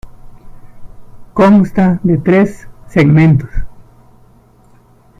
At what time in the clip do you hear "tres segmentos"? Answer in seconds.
2.17-3.51